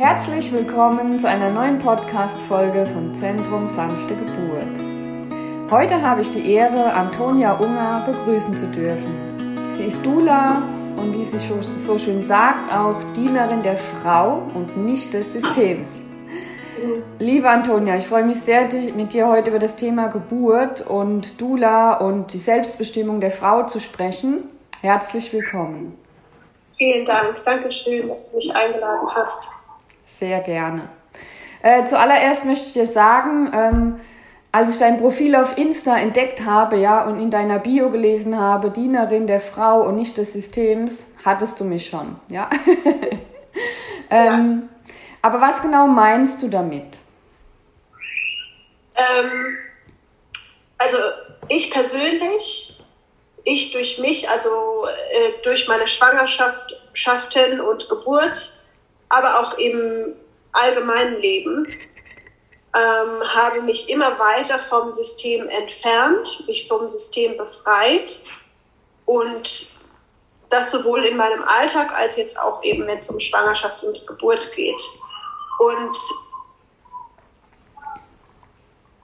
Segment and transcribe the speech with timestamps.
[0.00, 5.70] Herzlich willkommen zu einer neuen Podcast-Folge von Zentrum Sanfte Geburt.
[5.70, 9.14] Heute habe ich die Ehre, Antonia Unger begrüßen zu dürfen.
[9.68, 10.62] Sie ist Dula
[10.96, 16.00] und wie sie so schön sagt, auch Dienerin der Frau und nicht des Systems.
[17.18, 21.98] Liebe Antonia, ich freue mich sehr, mit dir heute über das Thema Geburt und Dula
[21.98, 24.44] und die Selbstbestimmung der Frau zu sprechen.
[24.80, 25.94] Herzlich willkommen.
[26.78, 27.44] Vielen Dank.
[27.44, 29.59] Dankeschön, dass du mich eingeladen hast.
[30.10, 30.88] Sehr gerne.
[31.62, 34.00] Äh, zuallererst möchte ich dir sagen, ähm,
[34.50, 38.70] als ich dein Profil auf Insta entdeckt habe, ja, und in deiner Bio gelesen habe,
[38.70, 42.50] Dienerin der Frau und nicht des Systems, hattest du mich schon, ja.
[44.10, 44.92] ähm, ja.
[45.22, 46.98] Aber was genau meinst du damit?
[48.96, 49.58] Ähm,
[50.76, 50.98] also
[51.46, 52.80] ich persönlich,
[53.44, 58.59] ich durch mich, also äh, durch meine Schwangerschaften und Geburt,
[59.10, 60.16] aber auch im
[60.52, 61.66] allgemeinen Leben,
[62.74, 68.20] ähm, habe mich immer weiter vom System entfernt, mich vom System befreit
[69.06, 69.72] und
[70.48, 74.52] das sowohl in meinem Alltag als jetzt auch eben, wenn es um Schwangerschaft und Geburt
[74.52, 74.82] geht.
[75.58, 75.96] Und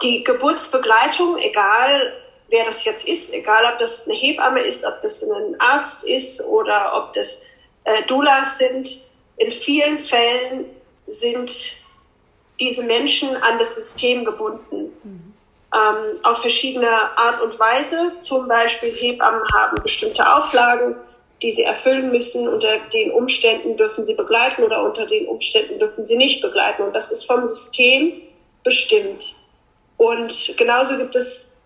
[0.02, 2.12] die Geburtsbegleitung, egal
[2.48, 6.44] wer das jetzt ist, egal ob das eine Hebamme ist, ob das ein Arzt ist
[6.46, 7.46] oder ob das
[7.84, 9.05] äh, Doulas sind,
[9.36, 10.66] in vielen Fällen
[11.06, 11.84] sind
[12.58, 14.92] diese Menschen an das System gebunden.
[15.02, 15.34] Mhm.
[15.74, 18.12] Ähm, auf verschiedene Art und Weise.
[18.20, 20.96] Zum Beispiel Hebammen haben bestimmte Auflagen,
[21.42, 22.48] die sie erfüllen müssen.
[22.48, 26.82] Unter den Umständen dürfen sie begleiten oder unter den Umständen dürfen sie nicht begleiten.
[26.82, 28.22] Und das ist vom System
[28.64, 29.34] bestimmt.
[29.98, 31.56] Und genauso gibt es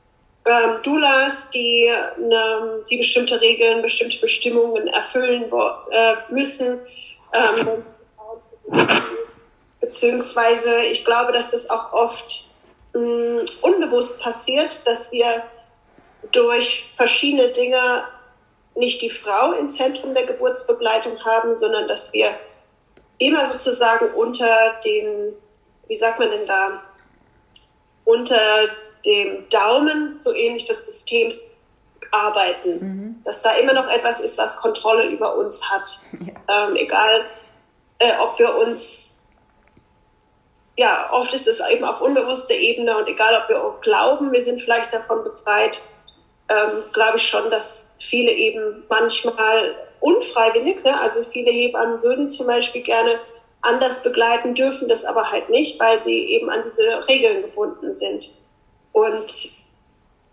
[0.46, 5.44] ähm, Doulas, die, ne, die bestimmte Regeln, bestimmte Bestimmungen erfüllen
[5.90, 6.80] äh, müssen
[7.32, 7.84] ähm,
[9.80, 12.46] beziehungsweise ich glaube, dass das auch oft
[12.94, 15.42] mh, mm, unbewusst passiert, dass wir
[16.32, 18.04] durch verschiedene Dinge
[18.74, 22.28] nicht die Frau im Zentrum der Geburtsbegleitung haben, sondern dass wir
[23.18, 25.34] immer sozusagen unter dem,
[25.88, 26.82] wie sagt man denn da,
[28.04, 28.68] unter
[29.04, 31.56] dem Daumen so ähnlich des Systems
[32.10, 32.78] arbeiten.
[32.80, 33.22] Mhm.
[33.24, 36.00] Dass da immer noch etwas ist, was Kontrolle über uns hat.
[36.20, 36.68] Ja.
[36.68, 37.24] Ähm, egal,
[37.98, 39.20] äh, ob wir uns,
[40.76, 44.42] ja, oft ist es eben auf unbewusster Ebene und egal, ob wir auch glauben, wir
[44.42, 45.80] sind vielleicht davon befreit,
[46.48, 50.98] ähm, glaube ich schon, dass viele eben manchmal unfreiwillig, ne?
[51.00, 53.12] also viele Hebammen würden zum Beispiel gerne
[53.62, 58.30] anders begleiten, dürfen das aber halt nicht, weil sie eben an diese Regeln gebunden sind.
[58.92, 59.59] Und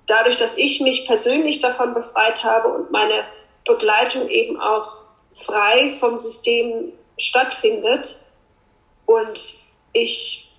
[0.07, 3.25] dadurch, dass ich mich persönlich davon befreit habe und meine
[3.66, 5.01] Begleitung eben auch
[5.34, 8.18] frei vom System stattfindet
[9.06, 9.40] und
[9.94, 10.51] ich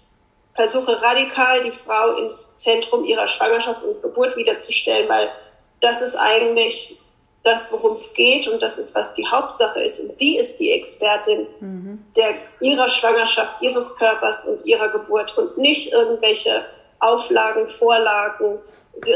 [0.54, 5.31] versuche radikal die Frau ins Zentrum ihrer Schwangerschaft und Geburt wiederzustellen, weil
[5.80, 6.98] das ist eigentlich
[7.44, 10.00] das, worum es geht und das ist, was die Hauptsache ist.
[10.00, 12.04] Und sie ist die Expertin mhm.
[12.16, 16.65] der, ihrer Schwangerschaft, ihres Körpers und ihrer Geburt und nicht irgendwelche
[16.98, 18.59] Auflagen, Vorlagen,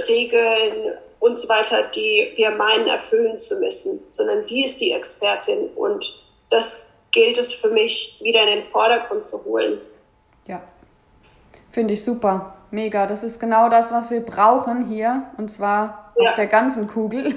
[0.08, 5.68] Regeln und so weiter, die wir meinen erfüllen zu müssen, sondern sie ist die Expertin
[5.76, 9.80] und das gilt es für mich wieder in den Vordergrund zu holen.
[10.46, 10.62] Ja,
[11.70, 13.06] finde ich super, mega.
[13.06, 16.30] Das ist genau das, was wir brauchen hier und zwar ja.
[16.30, 17.34] auf der ganzen Kugel,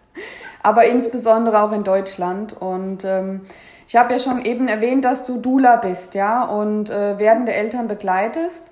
[0.62, 0.88] aber so.
[0.88, 3.42] insbesondere auch in Deutschland und ähm,
[3.88, 7.88] ich habe ja schon eben erwähnt, dass du Dula bist, ja, und äh, werdende Eltern
[7.88, 8.68] begleitest.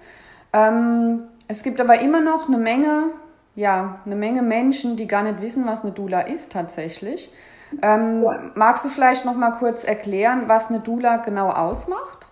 [0.53, 3.11] Ähm, es gibt aber immer noch eine Menge,
[3.55, 7.31] ja, eine Menge Menschen, die gar nicht wissen, was eine Dula ist tatsächlich.
[7.83, 8.51] Ähm, ja.
[8.55, 12.27] Magst du vielleicht noch mal kurz erklären, was eine Dula genau ausmacht?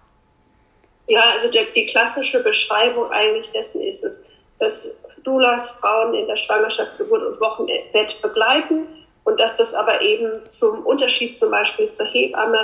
[1.07, 6.37] Ja, also der, die klassische Beschreibung eigentlich dessen ist es, dass Doulas Frauen in der
[6.37, 8.87] Schwangerschaft, Geburt und Wochenbett begleiten
[9.25, 12.59] und dass das aber eben zum Unterschied zum Beispiel zur Hebamme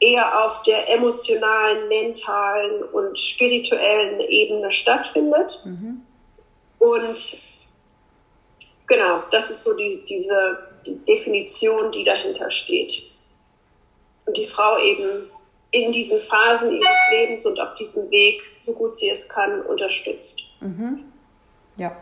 [0.00, 5.60] eher auf der emotionalen, mentalen und spirituellen Ebene stattfindet.
[5.64, 6.02] Mhm.
[6.78, 7.40] Und
[8.86, 13.10] genau, das ist so die, diese die Definition, die dahinter steht.
[14.24, 15.30] Und die Frau eben
[15.72, 20.42] in diesen Phasen ihres Lebens und auf diesem Weg, so gut sie es kann, unterstützt.
[20.60, 21.04] Mhm.
[21.76, 21.96] Ja,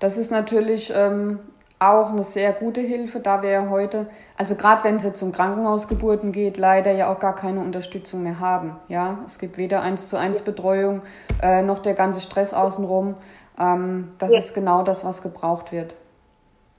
[0.00, 1.38] das ist natürlich ähm,
[1.78, 4.08] auch eine sehr gute Hilfe, da wir ja heute,
[4.38, 8.40] also gerade wenn es jetzt um Krankenhausgeburten geht, leider ja auch gar keine Unterstützung mehr
[8.40, 8.80] haben.
[8.88, 11.02] Ja, es gibt weder eins zu eins Betreuung
[11.42, 13.16] äh, noch der ganze Stress außenrum.
[13.58, 14.38] Ähm, das ja.
[14.38, 15.94] ist genau das, was gebraucht wird.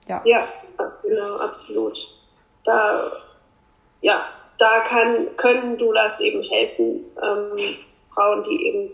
[0.07, 0.21] Ja.
[0.25, 0.47] Ja,
[1.03, 1.97] genau, absolut.
[2.63, 3.11] Da,
[4.01, 4.25] ja,
[4.57, 7.55] da kann, können Doulas eben helfen, ähm,
[8.11, 8.91] Frauen, die eben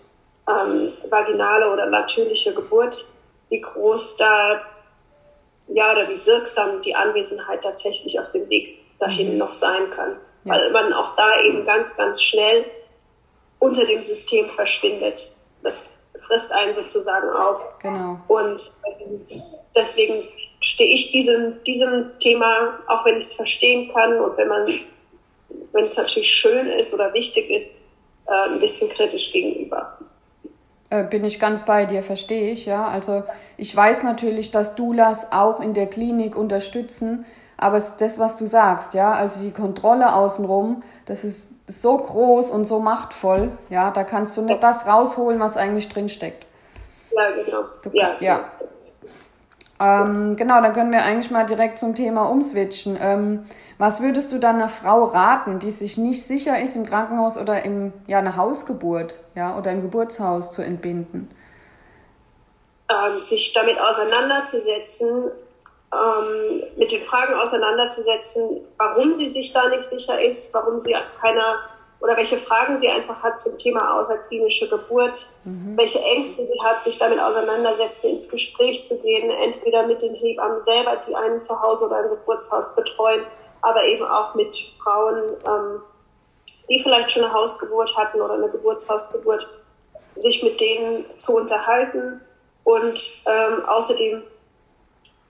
[0.49, 3.05] ähm, vaginale oder natürliche Geburt,
[3.49, 4.61] wie groß da,
[5.77, 9.38] ja, oder wie wirksam die Anwesenheit tatsächlich auf dem Weg dahin mhm.
[9.38, 10.18] noch sein kann.
[10.44, 10.53] Ja.
[10.53, 12.65] Weil man auch da eben ganz, ganz schnell
[13.59, 15.38] unter dem System verschwindet.
[15.62, 17.77] Das frisst einen sozusagen auf.
[17.77, 18.19] Genau.
[18.27, 19.44] Und ähm,
[19.75, 20.27] deswegen
[20.62, 24.65] stehe ich diesem, diesem Thema, auch wenn ich es verstehen kann und wenn man,
[25.74, 27.81] wenn es natürlich schön ist oder wichtig ist,
[28.25, 29.96] äh, ein bisschen kritisch gegenüber.
[30.89, 32.88] Äh, bin ich ganz bei dir, verstehe ich, ja.
[32.88, 33.24] Also
[33.57, 37.25] ich weiß natürlich, dass Doulas auch in der Klinik unterstützen,
[37.57, 41.98] aber es ist das, was du sagst, ja, also die Kontrolle außenrum, das ist so
[41.98, 46.45] groß und so machtvoll, ja, da kannst du nicht das rausholen, was eigentlich drinsteckt.
[47.12, 47.63] Ja, genau.
[47.84, 48.16] Du, ja.
[48.19, 48.51] ja.
[49.79, 52.97] Ähm, genau, dann können wir eigentlich mal direkt zum Thema umswitchen.
[53.00, 53.45] Ähm,
[53.77, 57.63] was würdest du dann einer Frau raten, die sich nicht sicher ist, im Krankenhaus oder
[57.63, 61.29] im, ja, eine Hausgeburt ja, oder im Geburtshaus zu entbinden?
[62.89, 65.31] Ähm, sich damit auseinanderzusetzen,
[65.94, 71.59] ähm, mit den Fragen auseinanderzusetzen, warum sie sich da nicht sicher ist, warum sie keiner
[71.99, 75.75] oder welche Fragen sie einfach hat zum Thema außerklinische Geburt, mhm.
[75.77, 80.61] welche Ängste sie hat, sich damit auseinandersetzen, ins Gespräch zu gehen, entweder mit den Hebammen
[80.61, 83.25] selber, die einen zu Hause oder im Geburtshaus betreuen,
[83.61, 85.81] aber eben auch mit Frauen, ähm,
[86.69, 89.50] die vielleicht schon eine Hausgeburt hatten oder eine Geburtshausgeburt,
[90.17, 92.21] sich mit denen zu unterhalten.
[92.63, 94.23] Und ähm, außerdem,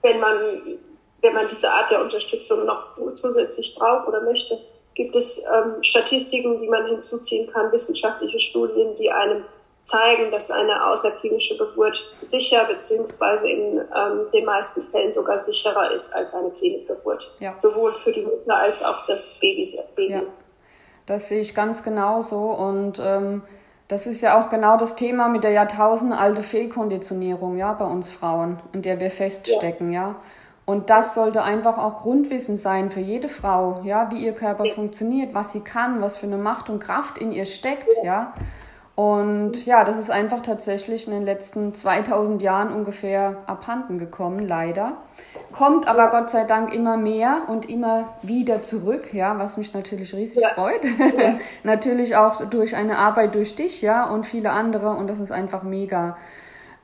[0.02, 0.78] wenn man,
[1.22, 4.58] wenn man diese Art der Unterstützung noch zusätzlich braucht oder möchte,
[4.98, 9.44] gibt es ähm, Statistiken, die man hinzuziehen kann, wissenschaftliche Studien, die einem
[9.84, 11.96] zeigen, dass eine außerklinische Geburt
[12.26, 17.32] sicher beziehungsweise in ähm, den meisten Fällen sogar sicherer ist als eine Klinikgeburt.
[17.38, 17.54] Ja.
[17.58, 19.72] Sowohl für die Mutter als auch das Baby.
[19.94, 20.12] Baby.
[20.12, 20.22] Ja.
[21.06, 23.42] Das sehe ich ganz genauso und ähm,
[23.86, 28.60] das ist ja auch genau das Thema mit der jahrtausendalte Fehlkonditionierung, ja, bei uns Frauen,
[28.72, 30.08] in der wir feststecken, ja.
[30.08, 30.16] ja.
[30.68, 35.32] Und das sollte einfach auch Grundwissen sein für jede Frau, ja, wie ihr Körper funktioniert,
[35.32, 38.34] was sie kann, was für eine Macht und Kraft in ihr steckt, ja.
[38.94, 44.98] Und ja, das ist einfach tatsächlich in den letzten 2000 Jahren ungefähr abhanden gekommen, leider.
[45.52, 50.14] Kommt aber Gott sei Dank immer mehr und immer wieder zurück, ja, was mich natürlich
[50.14, 50.50] riesig ja.
[50.50, 50.84] freut.
[50.84, 51.38] Ja.
[51.62, 55.62] natürlich auch durch eine Arbeit durch dich, ja, und viele andere und das ist einfach
[55.62, 56.14] mega.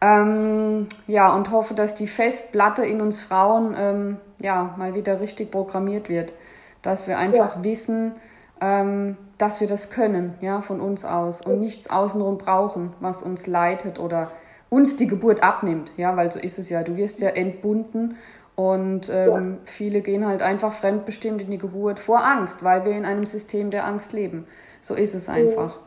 [0.05, 5.51] Ähm, ja, und hoffe, dass die Festplatte in uns Frauen ähm, ja mal wieder richtig
[5.51, 6.35] programmiert wird,
[6.83, 7.65] dass wir einfach ja.
[7.65, 8.13] wissen,
[8.61, 13.47] ähm, dass wir das können, ja, von uns aus und nichts außenrum brauchen, was uns
[13.47, 14.31] leitet oder
[14.69, 16.83] uns die Geburt abnimmt, ja, weil so ist es ja.
[16.83, 18.17] Du wirst ja entbunden
[18.57, 19.41] und ähm, ja.
[19.65, 23.71] viele gehen halt einfach fremdbestimmt in die Geburt vor Angst, weil wir in einem System
[23.71, 24.47] der Angst leben.
[24.83, 25.77] So ist es einfach.
[25.77, 25.81] Ja.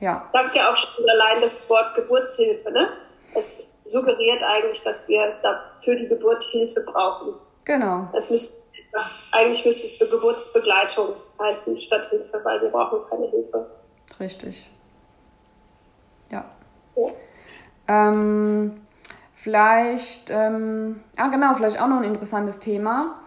[0.00, 0.28] Ja.
[0.32, 2.88] Sagt ja auch schon allein das Wort Geburtshilfe, ne?
[3.34, 7.34] Es suggeriert eigentlich, dass wir da für die Geburt Hilfe brauchen.
[7.64, 8.08] Genau.
[8.16, 8.64] Es müsste
[9.32, 13.66] eigentlich müsste es eine Geburtsbegleitung heißen statt Hilfe, weil wir brauchen keine Hilfe.
[14.20, 14.70] Richtig.
[16.30, 16.44] Ja.
[16.96, 17.06] ja.
[17.88, 18.86] Ähm,
[19.34, 23.20] vielleicht, ähm, ah genau, vielleicht auch noch ein interessantes Thema.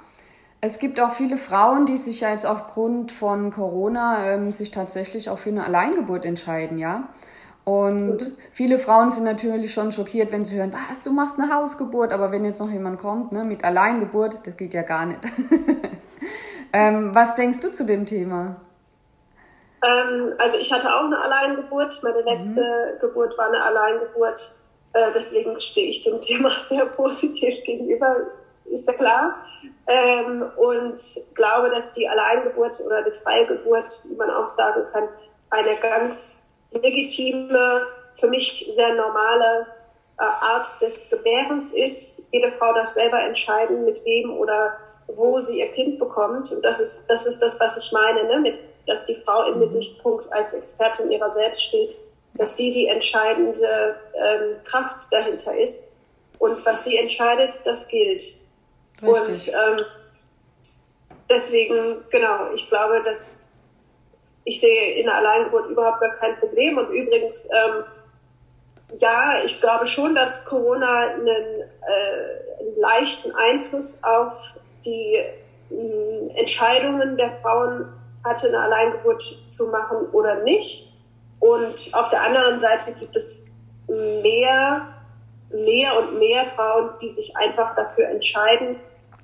[0.67, 5.29] Es gibt auch viele Frauen, die sich ja jetzt aufgrund von Corona ähm, sich tatsächlich
[5.29, 7.07] auch für eine Alleingeburt entscheiden, ja.
[7.63, 12.11] Und viele Frauen sind natürlich schon schockiert, wenn sie hören, was, du machst eine Hausgeburt,
[12.11, 15.19] aber wenn jetzt noch jemand kommt ne, mit Alleingeburt, das geht ja gar nicht.
[16.73, 18.57] ähm, was denkst du zu dem Thema?
[19.85, 21.97] Ähm, also ich hatte auch eine Alleingeburt.
[22.03, 22.27] Meine mhm.
[22.27, 22.99] letzte mhm.
[22.99, 24.41] Geburt war eine Alleingeburt.
[24.91, 28.17] Äh, deswegen stehe ich dem Thema sehr positiv gegenüber,
[28.71, 29.43] ist ja klar.
[29.87, 30.99] Ähm, und
[31.35, 35.07] glaube, dass die Alleingeburt oder die freie Geburt, wie man auch sagen kann,
[35.49, 37.87] eine ganz legitime,
[38.19, 39.67] für mich sehr normale
[40.19, 42.27] äh, Art des Gebärens ist.
[42.31, 46.51] Jede Frau darf selber entscheiden, mit wem oder wo sie ihr Kind bekommt.
[46.51, 48.39] Und das ist das, ist das was ich meine, ne?
[48.39, 49.73] mit, dass die Frau im mhm.
[49.73, 51.97] Mittelpunkt als Expertin ihrer selbst steht,
[52.35, 55.93] dass sie die entscheidende ähm, Kraft dahinter ist.
[56.39, 58.46] Und was sie entscheidet, das gilt.
[59.01, 59.53] Richtig.
[59.53, 59.85] Und ähm,
[61.29, 63.47] deswegen, genau, ich glaube, dass
[64.47, 66.77] ich sehe in der Alleingeburt überhaupt gar kein Problem.
[66.77, 67.83] Und übrigens, ähm,
[68.95, 74.33] ja, ich glaube schon, dass Corona einen, äh, einen leichten Einfluss auf
[74.85, 75.17] die
[75.69, 77.91] äh, Entscheidungen der Frauen
[78.23, 80.93] hatte, eine Alleingeburt zu machen oder nicht.
[81.39, 83.47] Und auf der anderen Seite gibt es
[83.87, 84.87] mehr,
[85.49, 88.77] mehr und mehr Frauen, die sich einfach dafür entscheiden,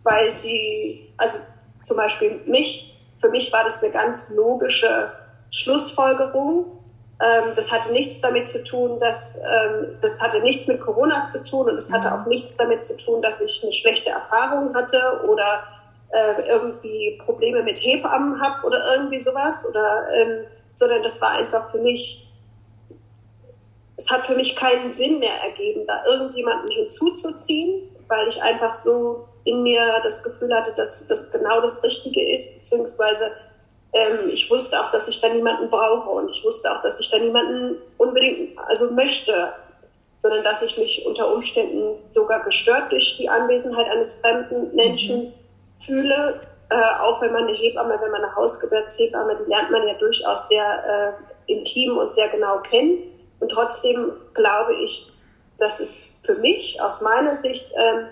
[0.03, 1.39] weil sie, also
[1.83, 5.11] zum Beispiel mich, für mich war das eine ganz logische
[5.49, 6.79] Schlussfolgerung.
[7.23, 11.43] Ähm, das hatte nichts damit zu tun, dass ähm, das hatte nichts mit Corona zu
[11.43, 12.13] tun und es hatte mhm.
[12.13, 15.63] auch nichts damit zu tun, dass ich eine schlechte Erfahrung hatte oder
[16.09, 20.45] äh, irgendwie Probleme mit Hebammen habe oder irgendwie sowas oder ähm,
[20.75, 22.29] sondern das war einfach für mich
[23.95, 29.27] es hat für mich keinen Sinn mehr ergeben, da irgendjemanden hinzuzuziehen, weil ich einfach so
[29.45, 33.31] in mir das Gefühl hatte, dass das genau das Richtige ist, beziehungsweise
[33.93, 37.09] ähm, ich wusste auch, dass ich da niemanden brauche und ich wusste auch, dass ich
[37.09, 39.53] da niemanden unbedingt, also möchte,
[40.21, 45.33] sondern dass ich mich unter Umständen sogar gestört durch die Anwesenheit eines fremden Menschen mhm.
[45.79, 46.41] fühle.
[46.69, 50.47] Äh, auch wenn man eine Hebamme, wenn man eine Hausgeburtshebamme, die lernt man ja durchaus
[50.47, 51.15] sehr
[51.47, 52.99] äh, intim und sehr genau kennen.
[53.39, 55.11] Und trotzdem glaube ich,
[55.59, 58.05] dass es für mich aus meiner Sicht äh,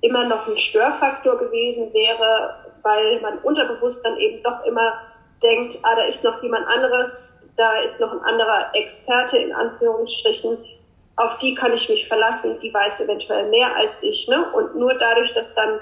[0.00, 5.00] immer noch ein Störfaktor gewesen wäre, weil man unterbewusst dann eben doch immer
[5.42, 10.58] denkt, ah, da ist noch jemand anderes, da ist noch ein anderer Experte in Anführungsstrichen,
[11.16, 14.28] auf die kann ich mich verlassen, die weiß eventuell mehr als ich.
[14.28, 14.50] Ne?
[14.52, 15.80] Und nur dadurch, dass dann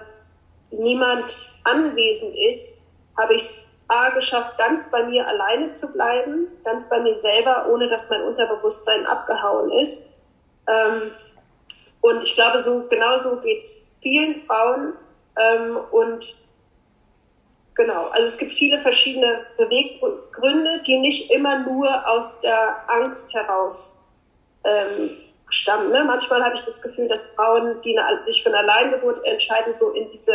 [0.70, 6.90] niemand anwesend ist, habe ich es A geschafft, ganz bei mir alleine zu bleiben, ganz
[6.90, 10.12] bei mir selber, ohne dass mein Unterbewusstsein abgehauen ist.
[10.68, 11.10] Ähm,
[12.02, 14.94] und ich glaube, so genauso geht's vielen Frauen.
[15.38, 16.48] Ähm, und
[17.78, 24.02] Genau, also es gibt viele verschiedene Beweggründe, die nicht immer nur aus der Angst heraus
[24.64, 25.10] ähm,
[25.48, 25.92] stammen.
[25.92, 26.02] Ne?
[26.02, 29.90] Manchmal habe ich das Gefühl, dass Frauen, die eine, sich für eine Alleingeburt entscheiden, so
[29.90, 30.32] in diese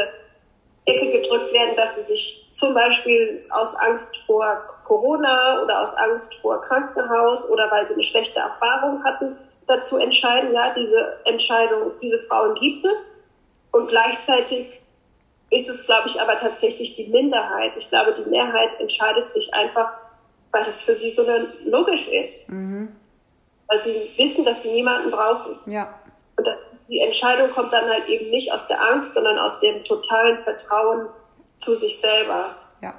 [0.86, 6.36] Ecke gedrückt werden, dass sie sich zum Beispiel aus Angst vor Corona oder aus Angst
[6.36, 12.20] vor Krankenhaus oder weil sie eine schlechte Erfahrung hatten, dazu entscheiden, ja, diese Entscheidung, diese
[12.20, 13.23] Frauen gibt es.
[13.74, 14.80] Und gleichzeitig
[15.50, 17.72] ist es, glaube ich, aber tatsächlich die Minderheit.
[17.76, 19.92] Ich glaube, die Mehrheit entscheidet sich einfach,
[20.52, 21.26] weil das für sie so
[21.66, 22.52] logisch ist.
[22.52, 22.96] Mhm.
[23.68, 25.58] Weil sie wissen, dass sie niemanden brauchen.
[25.66, 25.94] Ja.
[26.36, 26.48] Und
[26.88, 31.08] die Entscheidung kommt dann halt eben nicht aus der Angst, sondern aus dem totalen Vertrauen
[31.58, 32.56] zu sich selber.
[32.82, 32.94] Ja.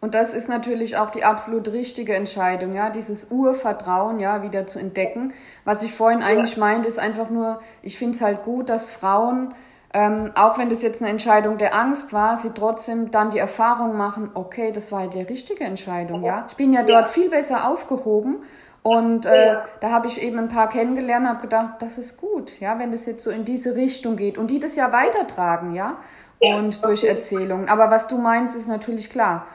[0.00, 4.80] Und das ist natürlich auch die absolut richtige Entscheidung, ja, dieses Urvertrauen, ja, wieder zu
[4.80, 5.34] entdecken.
[5.64, 9.54] Was ich vorhin eigentlich meinte, ist einfach nur, ich finde es halt gut, dass Frauen
[9.92, 13.96] ähm, auch wenn das jetzt eine Entscheidung der Angst war, sie trotzdem dann die Erfahrung
[13.96, 16.46] machen, okay, das war die richtige Entscheidung, ja.
[16.48, 17.12] Ich bin ja dort ja.
[17.12, 18.36] viel besser aufgehoben
[18.82, 19.64] und äh, ja.
[19.80, 23.04] da habe ich eben ein paar kennengelernt, habe gedacht, das ist gut, ja, wenn das
[23.06, 25.98] jetzt so in diese Richtung geht und die das ja weitertragen, ja,
[26.38, 27.68] und ja, durch Erzählungen.
[27.68, 29.46] Aber was du meinst, ist natürlich klar.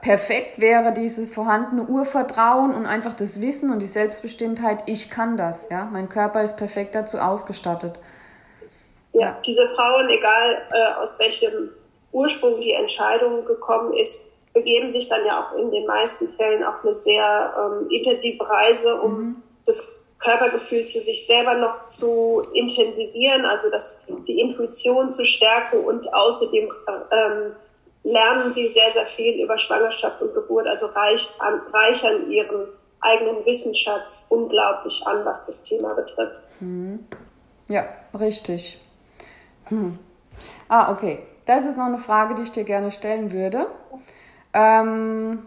[0.00, 5.68] Perfekt wäre dieses vorhandene Urvertrauen und einfach das Wissen und die Selbstbestimmtheit, ich kann das,
[5.70, 5.88] ja.
[5.90, 7.98] Mein Körper ist perfekt dazu ausgestattet.
[9.20, 11.70] Ja, diese Frauen, egal äh, aus welchem
[12.12, 16.82] Ursprung die Entscheidung gekommen ist, begeben sich dann ja auch in den meisten Fällen auf
[16.82, 19.42] eine sehr ähm, intensive Reise, um mhm.
[19.64, 26.12] das Körpergefühl zu sich selber noch zu intensivieren, also das, die Intuition zu stärken und
[26.12, 26.68] außerdem
[27.12, 27.52] ähm,
[28.02, 32.68] lernen sie sehr, sehr viel über Schwangerschaft und Geburt, also reich, an, reichern ihren
[33.00, 36.50] eigenen Wissensschatz unglaublich an, was das Thema betrifft.
[36.58, 37.06] Mhm.
[37.68, 37.86] Ja,
[38.18, 38.80] richtig.
[39.68, 39.98] Hm.
[40.68, 41.20] Ah, okay.
[41.46, 43.66] Das ist noch eine Frage, die ich dir gerne stellen würde.
[44.52, 45.46] Ähm,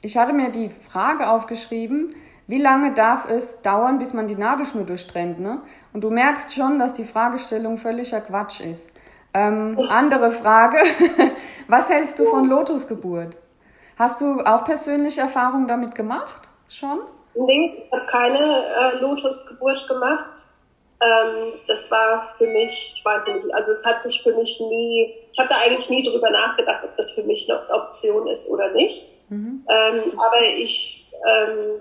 [0.00, 2.14] ich hatte mir die Frage aufgeschrieben,
[2.46, 5.38] wie lange darf es dauern, bis man die Nabelschnur durchtrennt?
[5.40, 5.60] Ne?
[5.92, 8.92] Und du merkst schon, dass die Fragestellung völliger Quatsch ist.
[9.34, 10.78] Ähm, andere Frage,
[11.68, 13.36] was hältst du von Lotusgeburt?
[13.98, 16.48] Hast du auch persönliche Erfahrungen damit gemacht?
[16.68, 17.00] Schon?
[17.34, 20.53] Nee, ich habe keine äh, Lotusgeburt gemacht
[21.00, 25.14] ähm, das war für mich, ich weiß nicht, also es hat sich für mich nie
[25.34, 28.70] ich habe da eigentlich nie drüber nachgedacht, ob das für mich eine Option ist oder
[28.70, 29.18] nicht.
[29.30, 29.66] Mhm.
[29.68, 31.80] Ähm, aber ich ähm,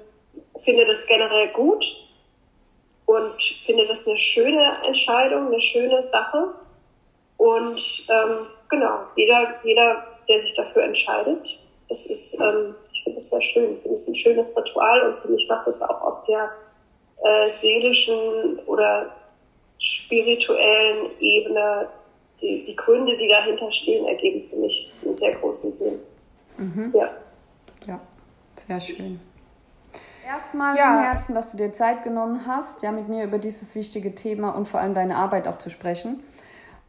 [0.58, 1.86] finde das generell gut
[3.06, 6.56] und finde das eine schöne Entscheidung, eine schöne Sache.
[7.38, 13.30] Und ähm, genau, jeder, jeder, der sich dafür entscheidet, das ist, ähm, ich finde das
[13.30, 13.76] sehr schön.
[13.76, 16.50] Ich finde es ein schönes Ritual und für mich macht das auch auf der
[17.24, 19.16] äh, seelischen oder
[19.80, 21.90] spirituellen Ebene
[22.42, 26.00] die, die Gründe, die dahinter stehen, ergeben für mich einen sehr großen Sinn.
[26.58, 26.94] Mhm.
[26.96, 27.12] Ja.
[27.88, 28.00] ja,
[28.68, 29.20] sehr schön.
[30.26, 30.84] Erstmal ja.
[30.84, 34.56] von Herzen, dass du dir Zeit genommen hast, ja, mit mir über dieses wichtige Thema
[34.56, 36.24] und vor allem deine Arbeit auch zu sprechen.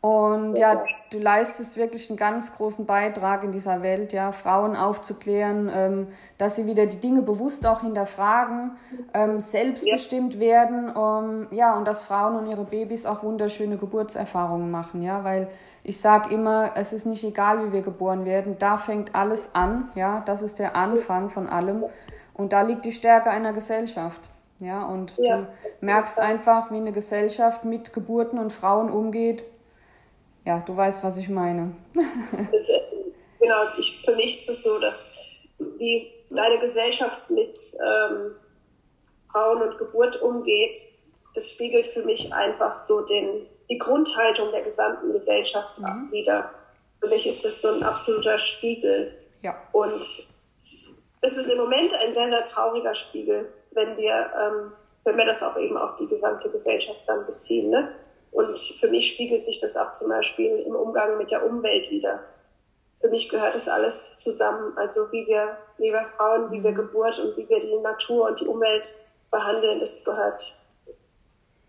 [0.04, 5.70] Und ja, du leistest wirklich einen ganz großen Beitrag in dieser Welt, ja, Frauen aufzuklären,
[5.74, 8.72] ähm, dass sie wieder die Dinge bewusst auch hinterfragen,
[9.14, 10.40] ähm, selbstbestimmt ja.
[10.40, 15.48] werden, um, ja, und dass Frauen und ihre Babys auch wunderschöne Geburtserfahrungen machen, ja, weil
[15.84, 19.88] ich sage immer, es ist nicht egal, wie wir geboren werden, da fängt alles an,
[19.94, 21.82] ja, das ist der Anfang von allem
[22.34, 24.20] und da liegt die Stärke einer Gesellschaft.
[24.60, 25.38] Ja, und ja.
[25.38, 25.46] du
[25.80, 29.44] merkst einfach, wie eine Gesellschaft mit Geburten und Frauen umgeht,
[30.44, 31.74] ja, du weißt, was ich meine.
[32.52, 32.70] das,
[33.40, 35.16] genau, ich, für mich ist es so, dass
[35.78, 38.34] wie deine Gesellschaft mit ähm,
[39.30, 40.76] Frauen und Geburt umgeht,
[41.34, 46.12] das spiegelt für mich einfach so den, die Grundhaltung der gesamten Gesellschaft mhm.
[46.12, 46.50] wieder.
[47.00, 49.18] Für mich ist das so ein absoluter Spiegel.
[49.42, 49.56] Ja.
[49.72, 54.72] Und es ist im Moment ein sehr, sehr trauriger Spiegel, wenn wir, ähm,
[55.04, 57.70] wenn wir das auch eben auf die gesamte Gesellschaft dann beziehen.
[57.70, 57.92] Ne?
[58.34, 62.18] Und für mich spiegelt sich das auch zum Beispiel im Umgang mit der Umwelt wieder.
[63.00, 64.76] Für mich gehört das alles zusammen.
[64.76, 66.74] Also wie wir, wie wir Frauen, wie wir mhm.
[66.74, 68.92] Geburt und wie wir die Natur und die Umwelt
[69.30, 70.58] behandeln, das gehört,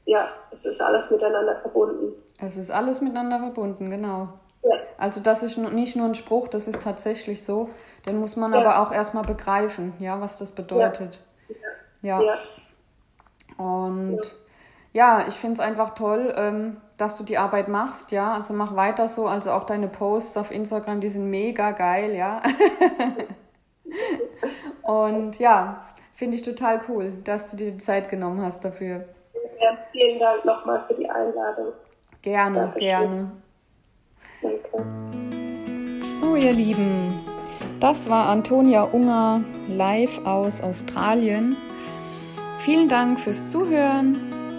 [0.06, 2.14] ja, es ist alles miteinander verbunden.
[2.40, 4.30] Es ist alles miteinander verbunden, genau.
[4.64, 4.78] Ja.
[4.98, 7.70] Also das ist nicht nur ein Spruch, das ist tatsächlich so.
[8.08, 8.60] Den muss man ja.
[8.60, 11.20] aber auch erstmal begreifen, ja, was das bedeutet.
[12.02, 12.22] Ja.
[12.22, 12.38] ja.
[13.64, 14.22] Und
[14.96, 18.34] ja, ich finde es einfach toll, ähm, dass du die Arbeit machst, ja.
[18.34, 19.28] Also mach weiter so.
[19.28, 22.42] Also auch deine Posts auf Instagram, die sind mega geil, ja.
[24.84, 25.82] Und ja,
[26.14, 29.04] finde ich total cool, dass du dir die Zeit genommen hast dafür.
[29.60, 31.74] Ja, vielen Dank nochmal für die Einladung.
[32.22, 32.80] Gerne, Dankeschön.
[32.80, 33.32] gerne.
[34.42, 36.08] Danke.
[36.08, 37.20] So, ihr Lieben,
[37.82, 41.58] das war Antonia Unger live aus Australien.
[42.60, 44.35] Vielen Dank fürs Zuhören